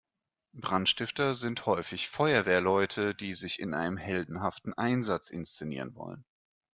Brandstifter 0.55 1.35
sind 1.35 1.67
häufig 1.67 2.09
Feuerwehrleute, 2.09 3.13
die 3.13 3.35
sich 3.35 3.59
in 3.59 3.75
einem 3.75 3.97
heldenhaften 3.97 4.73
Einsatz 4.73 5.29
inszenieren 5.29 5.93
wollen. 5.93 6.25